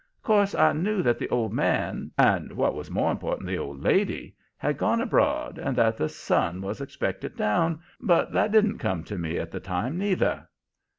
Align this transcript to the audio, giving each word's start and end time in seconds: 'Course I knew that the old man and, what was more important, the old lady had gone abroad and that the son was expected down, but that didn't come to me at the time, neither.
'Course 0.23 0.55
I 0.55 0.73
knew 0.73 1.03
that 1.03 1.19
the 1.19 1.29
old 1.29 1.53
man 1.53 2.09
and, 2.17 2.53
what 2.53 2.73
was 2.73 2.89
more 2.89 3.11
important, 3.11 3.45
the 3.45 3.59
old 3.59 3.83
lady 3.83 4.35
had 4.57 4.79
gone 4.79 4.99
abroad 4.99 5.59
and 5.59 5.75
that 5.75 5.95
the 5.95 6.09
son 6.09 6.59
was 6.63 6.81
expected 6.81 7.37
down, 7.37 7.81
but 7.99 8.31
that 8.31 8.51
didn't 8.51 8.79
come 8.79 9.03
to 9.03 9.19
me 9.19 9.37
at 9.37 9.51
the 9.51 9.59
time, 9.59 9.99
neither. 9.99 10.47